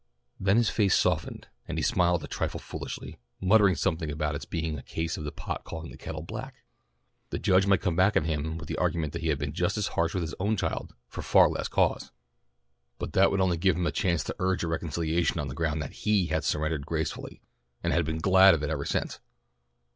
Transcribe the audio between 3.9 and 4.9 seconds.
about its being a